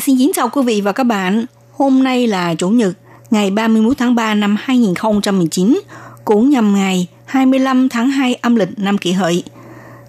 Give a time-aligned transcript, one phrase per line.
[0.00, 1.44] Xin kính chào quý vị và các bạn.
[1.72, 2.92] Hôm nay là Chủ nhật,
[3.30, 5.80] ngày 31 tháng 3 năm 2019,
[6.24, 9.42] cũng nhằm ngày 25 tháng 2 âm lịch năm kỷ hợi.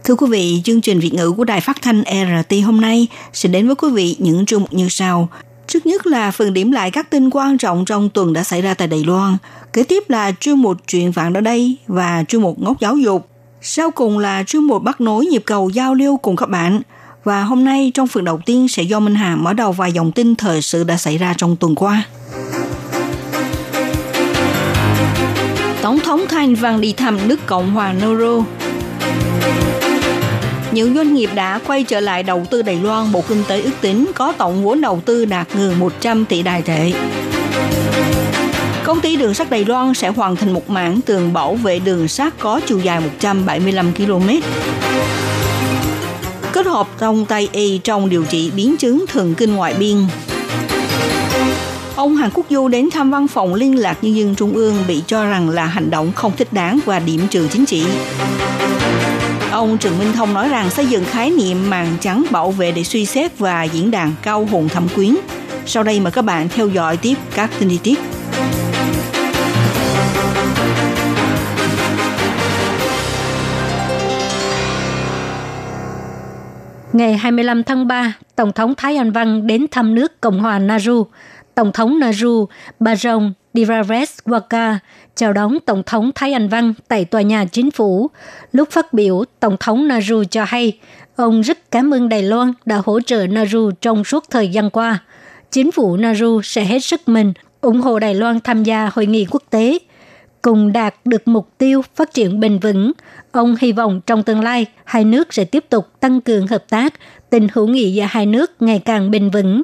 [0.03, 3.49] Thưa quý vị, chương trình Việt ngữ của Đài Phát thanh RT hôm nay sẽ
[3.49, 5.29] đến với quý vị những chương mục như sau.
[5.67, 8.73] Trước nhất là phần điểm lại các tin quan trọng trong tuần đã xảy ra
[8.73, 9.37] tại Đài Loan.
[9.73, 13.27] Kế tiếp là chuyên mục chuyện vạn ở đây và chuyên mục ngốc giáo dục.
[13.61, 16.81] Sau cùng là chuyên mục bắt nối nhịp cầu giao lưu cùng các bạn.
[17.25, 20.11] Và hôm nay trong phần đầu tiên sẽ do Minh Hà mở đầu vài dòng
[20.11, 22.03] tin thời sự đã xảy ra trong tuần qua.
[25.81, 28.43] Tổng thống Thanh Văn đi thăm nước Cộng hòa Nauru.
[30.71, 33.81] Những doanh nghiệp đã quay trở lại đầu tư Đài Loan, Bộ Kinh tế ước
[33.81, 36.93] tính có tổng vốn đầu tư đạt gần 100 tỷ đài tệ.
[38.83, 42.07] Công ty đường sắt Đài Loan sẽ hoàn thành một mảng tường bảo vệ đường
[42.07, 44.29] sắt có chiều dài 175 km.
[46.55, 49.97] Kết hợp trong Tây Y trong điều trị biến chứng thần kinh ngoại biên.
[51.95, 55.03] Ông Hàn Quốc Du đến thăm văn phòng liên lạc nhân dân trung ương bị
[55.07, 57.83] cho rằng là hành động không thích đáng và điểm trừ chính trị.
[59.51, 62.83] Ông Trần Minh Thông nói rằng xây dựng khái niệm màn trắng bảo vệ để
[62.83, 65.15] suy xét và diễn đàn cao hùng thẩm quyến.
[65.65, 67.99] Sau đây mời các bạn theo dõi tiếp các tin chi tiết.
[76.95, 81.05] Ngày 25 tháng 3, Tổng thống Thái Anh Văn đến thăm nước Cộng hòa Nauru.
[81.55, 82.45] Tổng thống Nauru
[82.79, 84.75] Barong Diraves-Waka
[85.15, 88.09] chào đón Tổng thống Thái Anh Văn tại tòa nhà chính phủ.
[88.51, 90.79] Lúc phát biểu, Tổng thống Nauru cho hay,
[91.15, 94.99] ông rất cảm ơn Đài Loan đã hỗ trợ Nauru trong suốt thời gian qua.
[95.51, 99.25] Chính phủ Nauru sẽ hết sức mình ủng hộ Đài Loan tham gia hội nghị
[99.31, 99.79] quốc tế.
[100.45, 102.91] Cùng đạt được mục tiêu phát triển bền vững,
[103.31, 106.93] ông hy vọng trong tương lai hai nước sẽ tiếp tục tăng cường hợp tác,
[107.29, 109.61] tình hữu nghị giữa hai nước ngày càng bền vững.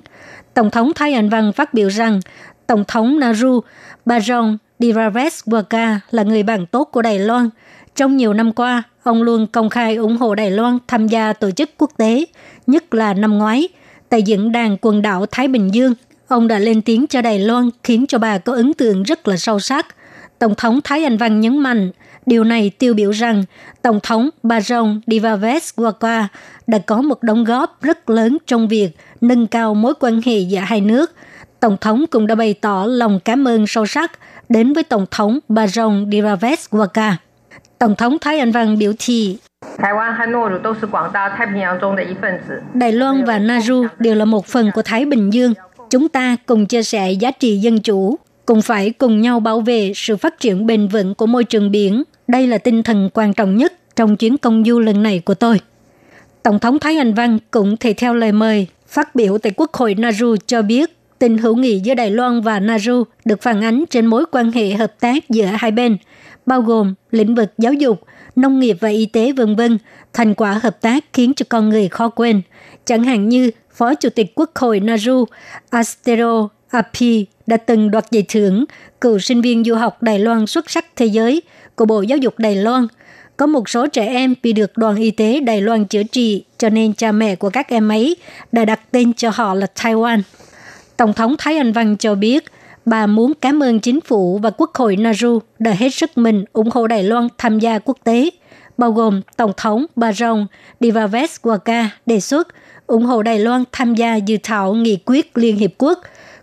[0.53, 2.19] Tổng thống Thái Anh Văn phát biểu rằng
[2.67, 3.59] Tổng thống Nauru
[4.05, 7.49] Barong Diraves-Waka là người bạn tốt của Đài Loan.
[7.95, 11.51] Trong nhiều năm qua, ông luôn công khai ủng hộ Đài Loan tham gia tổ
[11.51, 12.25] chức quốc tế,
[12.67, 13.67] nhất là năm ngoái.
[14.09, 15.93] Tại diễn đàn quần đảo Thái Bình Dương,
[16.27, 19.37] ông đã lên tiếng cho Đài Loan khiến cho bà có ấn tượng rất là
[19.37, 19.95] sâu sắc.
[20.41, 21.91] Tổng thống Thái Anh Văn nhấn mạnh,
[22.25, 23.43] điều này tiêu biểu rằng
[23.81, 26.23] Tổng thống Barong Diraves-Waka
[26.67, 28.89] đã có một đóng góp rất lớn trong việc
[29.21, 31.11] nâng cao mối quan hệ giữa hai nước.
[31.59, 34.11] Tổng thống cũng đã bày tỏ lòng cảm ơn sâu sắc
[34.49, 37.13] đến với Tổng thống Barong Diraves-Waka.
[37.79, 39.37] Tổng thống Thái Anh Văn biểu thị
[42.73, 45.53] Đài Loan và Nauru đều là một phần của Thái Bình Dương.
[45.89, 49.91] Chúng ta cùng chia sẻ giá trị dân chủ, cũng phải cùng nhau bảo vệ
[49.95, 52.03] sự phát triển bền vững của môi trường biển.
[52.27, 55.59] Đây là tinh thần quan trọng nhất trong chuyến công du lần này của tôi.
[56.43, 59.95] Tổng thống Thái Anh Văn cũng thể theo lời mời phát biểu tại Quốc hội
[59.95, 64.05] Nauru cho biết tình hữu nghị giữa Đài Loan và Nauru được phản ánh trên
[64.05, 65.97] mối quan hệ hợp tác giữa hai bên,
[66.45, 68.01] bao gồm lĩnh vực giáo dục,
[68.35, 69.77] nông nghiệp và y tế vân vân.
[70.13, 72.41] Thành quả hợp tác khiến cho con người khó quên,
[72.85, 75.25] chẳng hạn như Phó Chủ tịch Quốc hội Nauru
[75.69, 78.65] Astero Api đã từng đoạt giải thưởng
[79.01, 81.41] cựu sinh viên du học Đài Loan xuất sắc thế giới
[81.75, 82.87] của Bộ Giáo dục Đài Loan.
[83.37, 86.69] Có một số trẻ em bị được đoàn y tế Đài Loan chữa trị, cho
[86.69, 88.15] nên cha mẹ của các em ấy
[88.51, 90.21] đã đặt tên cho họ là Taiwan.
[90.97, 92.45] Tổng thống Thái Anh Văn cho biết,
[92.85, 96.69] bà muốn cảm ơn chính phủ và quốc hội Nauru đã hết sức mình ủng
[96.73, 98.29] hộ Đài Loan tham gia quốc tế,
[98.77, 100.47] bao gồm Tổng thống Barong
[100.79, 102.47] Diraves-Waka đề xuất
[102.87, 105.99] ủng hộ Đài Loan tham gia dự thảo nghị quyết Liên Hiệp Quốc.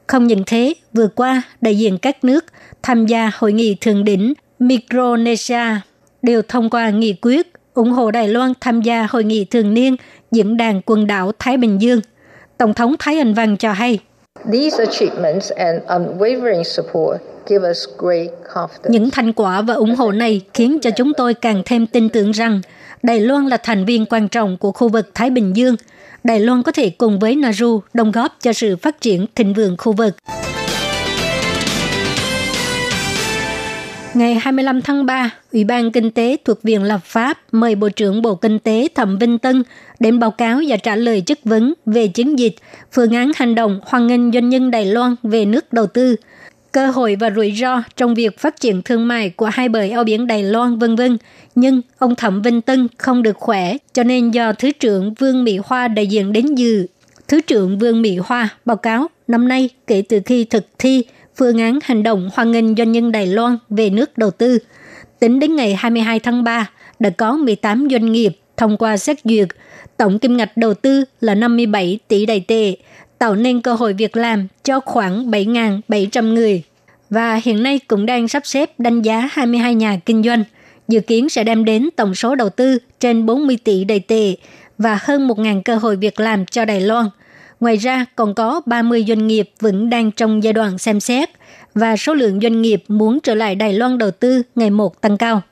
[0.09, 2.45] Không những thế, vừa qua, đại diện các nước
[2.83, 5.65] tham gia hội nghị thượng đỉnh Micronesia
[6.23, 9.97] đều thông qua nghị quyết ủng hộ Đài Loan tham gia hội nghị thường niên
[10.31, 12.01] diễn đàn quần đảo Thái Bình Dương.
[12.59, 13.99] Tổng thống Thái Anh Văn cho hay,
[18.89, 22.31] những thành quả và ủng hộ này khiến cho chúng tôi càng thêm tin tưởng
[22.31, 22.61] rằng
[23.03, 25.77] Đài Loan là thành viên quan trọng của khu vực Thái Bình Dương.
[26.25, 29.77] Đài Loan có thể cùng với Nauru đóng góp cho sự phát triển thịnh vượng
[29.79, 30.17] khu vực.
[34.15, 38.23] Ngày 25 tháng 3, Ủy ban Kinh tế thuộc Viện Lập pháp mời Bộ trưởng
[38.23, 39.63] Bộ Kinh tế Thẩm Vinh Tân
[40.01, 42.55] đến báo cáo và trả lời chất vấn về chiến dịch,
[42.93, 46.17] phương án hành động hoan nghênh doanh nhân Đài Loan về nước đầu tư,
[46.73, 50.05] cơ hội và rủi ro trong việc phát triển thương mại của hai bờ eo
[50.05, 51.19] biển Đài Loan vân vân.
[51.55, 55.59] Nhưng ông Thẩm Vinh Tân không được khỏe, cho nên do Thứ trưởng Vương Mỹ
[55.65, 56.87] Hoa đại diện đến dự.
[57.29, 61.05] Thứ trưởng Vương Mỹ Hoa báo cáo năm nay kể từ khi thực thi
[61.37, 64.59] phương án hành động hoan nghênh doanh nhân Đài Loan về nước đầu tư.
[65.21, 69.49] Tính đến ngày 22 tháng 3, đã có 18 doanh nghiệp thông qua xét duyệt.
[69.97, 72.77] Tổng kim ngạch đầu tư là 57 tỷ đài tệ,
[73.19, 76.63] tạo nên cơ hội việc làm cho khoảng 7.700 người.
[77.11, 80.45] Và hiện nay cũng đang sắp xếp đánh giá 22 nhà kinh doanh,
[80.89, 84.35] dự kiến sẽ đem đến tổng số đầu tư trên 40 tỷ đài tệ
[84.79, 87.07] và hơn 1.000 cơ hội việc làm cho Đài Loan–
[87.61, 91.31] Ngoài ra, còn có 30 doanh nghiệp vẫn đang trong giai đoạn xem xét
[91.75, 95.19] và số lượng doanh nghiệp muốn trở lại Đài Loan đầu tư ngày một tăng
[95.19, 95.43] cao.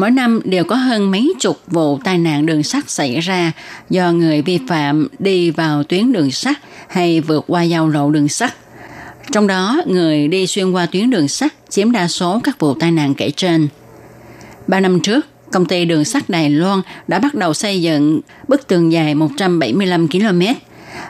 [0.00, 3.52] Mỗi năm đều có hơn mấy chục vụ tai nạn đường sắt xảy ra
[3.90, 6.56] do người vi phạm đi vào tuyến đường sắt
[6.88, 8.54] hay vượt qua giao lộ đường sắt.
[9.32, 12.92] Trong đó, người đi xuyên qua tuyến đường sắt chiếm đa số các vụ tai
[12.92, 13.68] nạn kể trên.
[14.66, 18.66] Ba năm trước, công ty đường sắt Đài Loan đã bắt đầu xây dựng bức
[18.68, 20.40] tường dài 175 km.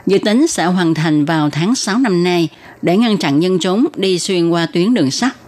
[0.07, 2.49] Dự tính sẽ hoàn thành vào tháng 6 năm nay
[2.81, 5.40] để ngăn chặn dân chúng đi xuyên qua tuyến đường sắt.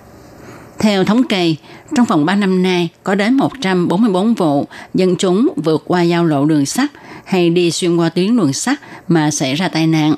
[0.80, 1.56] Theo thống kê,
[1.96, 6.46] trong vòng 3 năm nay có đến 144 vụ dân chúng vượt qua giao lộ
[6.46, 6.92] đường sắt
[7.26, 10.16] hay đi xuyên qua tuyến đường sắt mà xảy ra tai nạn,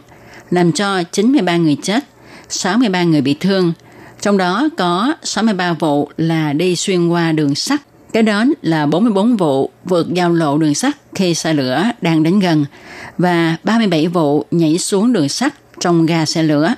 [0.49, 2.03] làm cho 93 người chết,
[2.49, 3.73] 63 người bị thương.
[4.21, 7.81] Trong đó có 63 vụ là đi xuyên qua đường sắt
[8.15, 12.39] Kế đến là 44 vụ vượt giao lộ đường sắt khi xe lửa đang đến
[12.39, 12.65] gần
[13.17, 16.73] và 37 vụ nhảy xuống đường sắt trong ga xe lửa.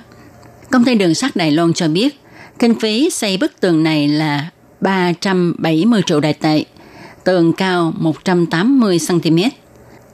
[0.70, 2.20] Công ty đường sắt Đài Loan cho biết,
[2.58, 4.50] kinh phí xây bức tường này là
[4.80, 6.64] 370 triệu đại tệ,
[7.24, 9.38] tường cao 180 cm.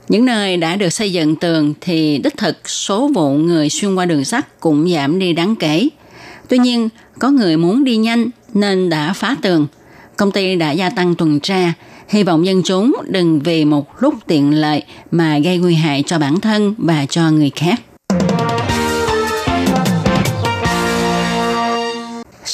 [0.09, 4.05] Những nơi đã được xây dựng tường thì đích thực số vụ người xuyên qua
[4.05, 5.89] đường sắt cũng giảm đi đáng kể.
[6.49, 6.89] Tuy nhiên,
[7.19, 9.67] có người muốn đi nhanh nên đã phá tường–
[10.17, 11.73] công ty đã gia tăng tuần tra,
[12.09, 16.19] hy vọng dân chúng đừng vì một lúc tiện lợi mà gây nguy hại cho
[16.19, 17.81] bản thân và cho người khác.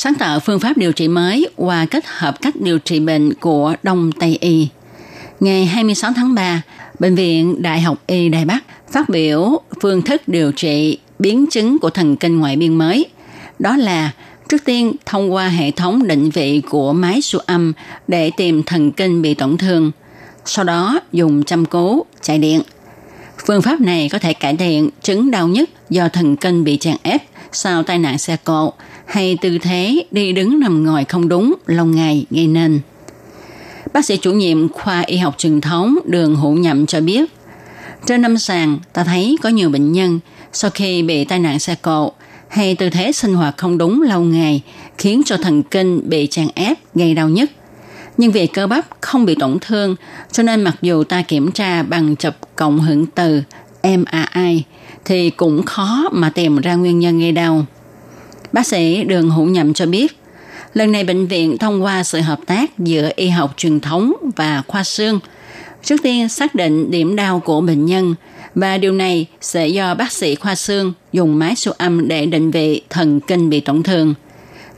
[0.04, 3.76] Sáng tạo phương pháp điều trị mới và kết hợp cách điều trị bệnh của
[3.84, 4.68] Đông Tây Y.
[5.40, 6.62] Ngày 26 tháng 3,
[7.00, 8.60] Bệnh viện Đại học Y Đài Bắc
[8.92, 13.06] phát biểu phương thức điều trị biến chứng của thần kinh ngoại biên mới.
[13.60, 14.12] Đó là
[14.50, 17.74] Trước tiên, thông qua hệ thống định vị của máy siêu âm
[18.08, 19.92] để tìm thần kinh bị tổn thương.
[20.46, 22.62] Sau đó, dùng chăm cứu, chạy điện.
[23.48, 26.96] Phương pháp này có thể cải thiện chứng đau nhức do thần kinh bị chèn
[27.04, 27.22] ép
[27.52, 28.74] sau tai nạn xe cộ
[29.12, 32.80] hay tư thế đi đứng nằm ngồi không đúng lâu ngày gây nên.
[33.94, 37.32] Bác sĩ chủ nhiệm khoa y học truyền thống đường hữu nhậm cho biết,
[38.06, 40.20] trên năm sàn ta thấy có nhiều bệnh nhân
[40.54, 42.12] sau khi bị tai nạn xe cộ
[42.48, 44.62] hay tư thế sinh hoạt không đúng lâu ngày
[44.98, 47.52] khiến cho thần kinh bị tràn ép gây đau nhất.
[48.18, 49.96] Nhưng vì cơ bắp không bị tổn thương,
[50.32, 53.42] cho nên mặc dù ta kiểm tra bằng chụp cộng hưởng từ
[53.84, 54.64] MRI
[55.06, 57.66] thì cũng khó mà tìm ra nguyên nhân gây đau.
[58.54, 60.18] Bác sĩ Đường Hữu Nhậm cho biết,
[60.74, 64.64] lần này bệnh viện thông qua sự hợp tác giữa y học truyền thống và
[64.68, 65.20] khoa xương,
[65.84, 68.16] trước tiên xác định điểm đau của bệnh nhân–
[68.56, 72.52] và điều này sẽ do bác sĩ khoa xương dùng máy siêu âm để định
[72.52, 74.14] vị thần kinh bị tổn thương.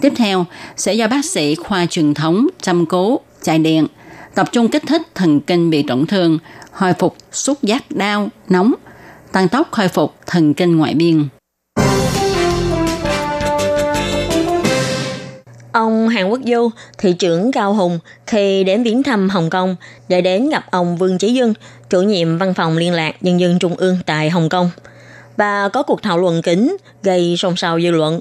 [0.01, 0.46] Tiếp theo
[0.77, 3.88] sẽ do bác sĩ khoa truyền thống chăm cố, chạy điện,
[4.36, 6.39] tập trung kích thích thần kinh bị tổn thương,
[6.72, 8.74] hồi phục xúc giác đau, nóng,
[9.32, 11.27] tăng tốc khôi phục thần kinh ngoại biên.
[16.12, 19.76] Hàn Quốc Du, thị trưởng Cao Hùng, khi đến viếng thăm Hồng Kông
[20.09, 21.55] để đến gặp ông Vương Chí Dương,
[21.90, 24.71] chủ nhiệm văn phòng liên lạc nhân dân trung ương tại Hồng Kông.
[25.37, 28.21] Và có cuộc thảo luận kính gây xôn xao dư luận.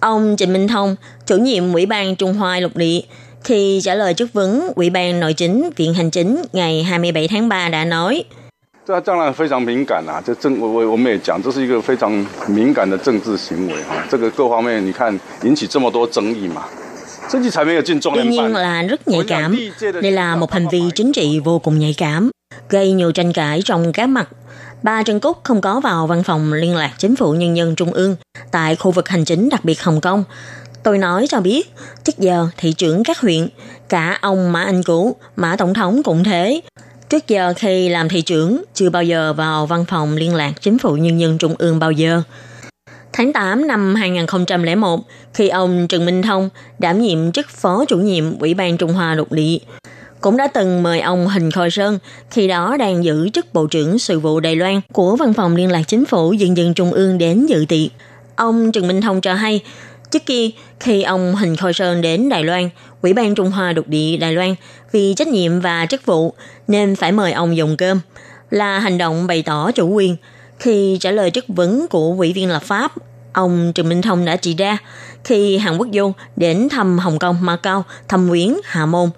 [0.00, 3.00] Ông Trịnh Minh Thông, chủ nhiệm Ủy ban Trung Hoa Lục Địa,
[3.44, 7.48] khi trả lời chất vấn Ủy ban Nội chính Viện Hành chính ngày 27 tháng
[7.48, 8.24] 3 đã nói
[8.88, 10.22] –这当然非常敏感啊！
[10.24, 12.10] 这政我我我们也讲，这是一个非常
[12.46, 14.06] 敏感的政治行为啊！
[14.10, 16.64] 这个各方面你看引起这么多争议嘛。
[17.33, 19.59] Tuy nhiên là rất nhạy cảm.
[20.01, 22.31] Đây là một hành vi chính trị vô cùng nhạy cảm,
[22.69, 24.29] gây nhiều tranh cãi trong các mặt.
[24.83, 27.93] Bà Trần Cúc không có vào văn phòng liên lạc chính phủ nhân dân trung
[27.93, 28.15] ương
[28.51, 30.23] tại khu vực hành chính đặc biệt Hồng Kông.
[30.83, 31.73] Tôi nói cho biết,
[32.03, 33.47] trước giờ thị trưởng các huyện,
[33.89, 36.61] cả ông Mã Anh Cũ, Mã Tổng thống cũng thế.
[37.09, 40.77] Trước giờ khi làm thị trưởng, chưa bao giờ vào văn phòng liên lạc chính
[40.77, 42.21] phủ nhân dân trung ương bao giờ.
[43.15, 44.99] Tháng 8 năm 2001,
[45.33, 49.15] khi ông Trần Minh Thông đảm nhiệm chức phó chủ nhiệm Ủy ban Trung Hoa
[49.15, 49.57] lục địa,
[50.21, 51.99] cũng đã từng mời ông Hình Khôi Sơn,
[52.31, 55.71] khi đó đang giữ chức Bộ trưởng Sự vụ Đài Loan của Văn phòng Liên
[55.71, 57.89] lạc Chính phủ Dân dân Trung ương đến dự tiệc.
[58.35, 59.61] Ông Trần Minh Thông cho hay,
[60.11, 62.69] trước kia khi ông Hình Khôi Sơn đến Đài Loan,
[63.01, 64.55] Ủy ban Trung Hoa Đục địa Đài Loan
[64.91, 66.33] vì trách nhiệm và chức vụ
[66.67, 67.99] nên phải mời ông dùng cơm,
[68.49, 70.15] là hành động bày tỏ chủ quyền.
[70.59, 72.91] Khi trả lời chất vấn của ủy viên lập pháp,
[73.33, 74.77] ông Trần Minh Thông đã chỉ ra
[75.23, 79.09] khi Hàn Quốc Du đến thăm Hồng Kông, Macau, thăm viếng Hà Môn,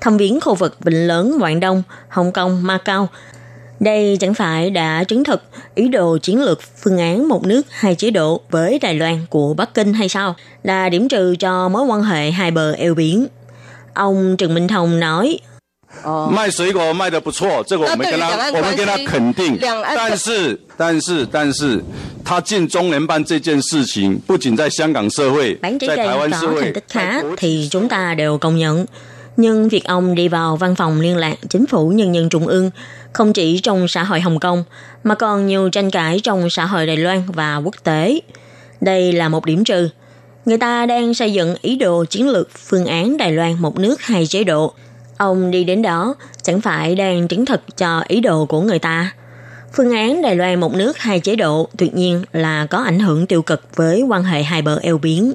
[0.00, 3.08] thăm viếng khu vực Vịnh Lớn, Quảng Đông, Hồng Kông, Macau.
[3.80, 5.42] Đây chẳng phải đã chứng thực
[5.74, 9.54] ý đồ chiến lược phương án một nước hai chế độ với Đài Loan của
[9.54, 10.34] Bắc Kinh hay sao?
[10.62, 13.26] Là điểm trừ cho mối quan hệ hai bờ eo biển.
[13.94, 15.38] Ông Trần Minh Thông nói
[16.31, 19.57] 卖水果卖的不错，这个我们跟他我们跟他肯定。
[19.59, 21.83] 但是但是但是，
[22.23, 28.85] 他进中联办这件事情，不仅在香港社会， Bản chỉ 在 trên 台湾社 có 会 thành，tích khá thì chúng ta đều công nhận.
[29.37, 32.71] Nhưng việc ông đi vào văn phòng liên lạc chính phủ nhân dân trung ương
[33.13, 34.63] không chỉ trong xã hội Hồng Kông
[35.03, 38.19] mà còn nhiều tranh cãi trong xã hội Đài Loan và quốc tế.
[38.81, 39.89] Đây là một điểm trừ.
[40.45, 44.01] Người ta đang xây dựng ý đồ chiến lược phương án Đài Loan một nước
[44.01, 44.73] hai chế độ.
[45.16, 49.12] Ông đi đến đó chẳng phải đang chứng thực cho ý đồ của người ta.
[49.72, 53.26] Phương án Đài Loan một nước hai chế độ tuyệt nhiên là có ảnh hưởng
[53.26, 55.32] tiêu cực với quan hệ hai bờ eo biển.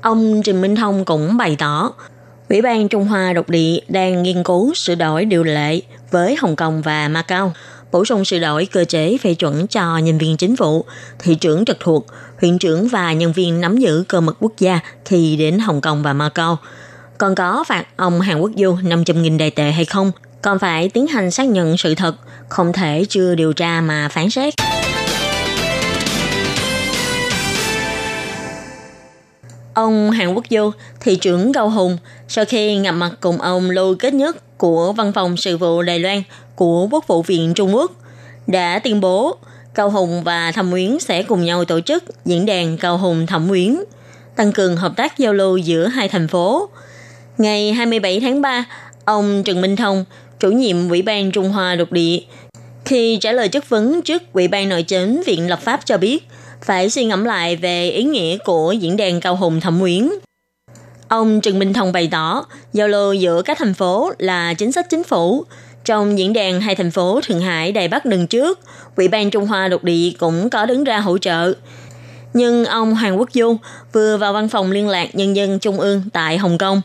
[0.00, 1.92] Ông trình Minh Thông cũng bày tỏ,
[2.48, 5.80] Ủy ban Trung Hoa độc địa đang nghiên cứu sửa đổi điều lệ
[6.10, 7.52] với Hồng Kông và Macau,
[7.92, 10.84] bổ sung sửa đổi cơ chế phê chuẩn cho nhân viên chính phủ,
[11.18, 12.06] thị trưởng trực thuộc,
[12.40, 16.02] huyện trưởng và nhân viên nắm giữ cơ mật quốc gia khi đến Hồng Kông
[16.02, 16.58] và Macau.
[17.18, 21.06] Còn có phạt ông Hàn Quốc Du 500.000 đại tệ hay không, còn phải tiến
[21.06, 22.14] hành xác nhận sự thật,
[22.48, 24.54] không thể chưa điều tra mà phán xét.
[29.74, 33.94] Ông Hàn Quốc Du, thị trưởng Cao Hùng, sau khi gặp mặt cùng ông Lưu
[33.94, 36.22] Kết Nhất của Văn phòng Sự vụ Đài Loan
[36.56, 37.92] của Quốc vụ viện Trung Quốc,
[38.46, 39.36] đã tuyên bố
[39.74, 43.48] Cao Hùng và Thẩm Quyến sẽ cùng nhau tổ chức diễn đàn Cao Hùng Thẩm
[43.48, 43.76] Quyến,
[44.36, 46.68] tăng cường hợp tác giao lưu giữa hai thành phố.
[47.38, 48.64] Ngày 27 tháng 3,
[49.04, 50.04] ông Trần Minh Thông,
[50.40, 52.18] chủ nhiệm Ủy ban Trung Hoa lục địa,
[52.84, 56.28] khi trả lời chất vấn trước Ủy ban Nội chính Viện Lập pháp cho biết,
[56.62, 60.08] phải suy ngẫm lại về ý nghĩa của diễn đàn Cao Hùng Thẩm Quyến.
[61.08, 64.86] Ông Trần Minh Thông bày tỏ, giao lưu giữa các thành phố là chính sách
[64.90, 65.44] chính phủ.
[65.84, 68.60] Trong diễn đàn hai thành phố Thượng Hải, Đài Bắc lần trước,
[68.96, 71.52] Ủy ban Trung Hoa lục địa cũng có đứng ra hỗ trợ.
[72.34, 73.56] Nhưng ông Hoàng Quốc Du
[73.92, 76.82] vừa vào văn phòng liên lạc nhân dân Trung ương tại Hồng Kông.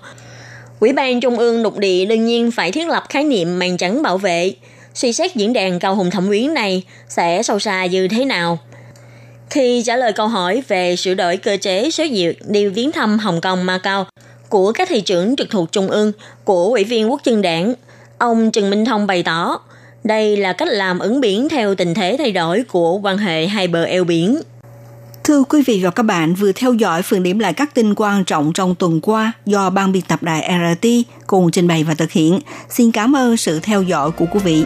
[0.80, 4.02] Ủy ban Trung ương lục địa đương nhiên phải thiết lập khái niệm màn trắng
[4.02, 4.54] bảo vệ.
[4.94, 8.58] Suy xét diễn đàn cao hùng thẩm quyến này sẽ sâu xa như thế nào?
[9.50, 13.20] Khi trả lời câu hỏi về sửa đổi cơ chế số duyệt đi viếng thăm
[13.20, 14.06] Hồng Kông Macau
[14.50, 16.12] của các thị trưởng trực thuộc Trung ương
[16.44, 17.74] của Ủy viên Quốc dân đảng,
[18.18, 19.60] ông Trần Minh Thông bày tỏ
[20.04, 23.68] đây là cách làm ứng biến theo tình thế thay đổi của quan hệ hai
[23.68, 24.40] bờ eo biển.
[25.30, 28.24] Thưa quý vị và các bạn, vừa theo dõi phần điểm lại các tin quan
[28.24, 30.88] trọng trong tuần qua do ban biên tập đài RT
[31.28, 32.40] cùng trình bày và thực hiện.
[32.70, 34.66] Xin cảm ơn sự theo dõi của quý vị.